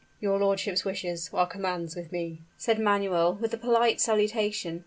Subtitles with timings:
[0.19, 4.79] "Your lordship's wishes are commands with me," said Manuel, with a polite salutation.